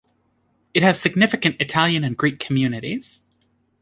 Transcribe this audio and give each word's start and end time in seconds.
It 0.73 0.81
has 0.81 0.99
significant 0.99 1.57
Italian 1.61 2.03
and 2.03 2.17
Greek 2.17 2.39
communities. 2.39 3.23